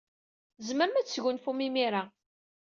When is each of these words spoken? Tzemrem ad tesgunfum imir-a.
Tzemrem 0.57 0.93
ad 0.97 1.05
tesgunfum 1.05 1.59
imir-a. 1.67 2.03